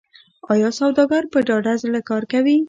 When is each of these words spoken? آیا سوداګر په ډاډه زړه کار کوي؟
آیا 0.53 0.69
سوداګر 0.79 1.23
په 1.33 1.39
ډاډه 1.47 1.73
زړه 1.83 1.99
کار 2.09 2.23
کوي؟ 2.31 2.55